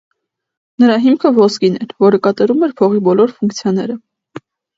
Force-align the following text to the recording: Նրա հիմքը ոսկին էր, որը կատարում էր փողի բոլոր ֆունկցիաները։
Նրա 0.83 0.95
հիմքը 1.03 1.31
ոսկին 1.35 1.77
էր, 1.81 1.93
որը 2.05 2.21
կատարում 2.29 2.65
էր 2.69 2.75
փողի 2.83 3.03
բոլոր 3.11 3.37
ֆունկցիաները։ 3.37 4.01